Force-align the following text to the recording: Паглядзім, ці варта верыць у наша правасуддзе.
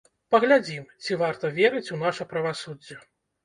Паглядзім, 0.35 0.87
ці 1.03 1.19
варта 1.21 1.53
верыць 1.59 1.87
у 1.95 2.01
наша 2.07 2.31
правасуддзе. 2.35 3.03